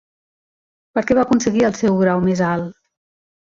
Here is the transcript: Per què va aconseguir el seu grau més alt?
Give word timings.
Per 0.99 1.03
què 1.09 1.17
va 1.19 1.27
aconseguir 1.29 1.63
el 1.69 1.77
seu 1.83 2.01
grau 2.01 2.25
més 2.31 2.45
alt? 2.49 2.77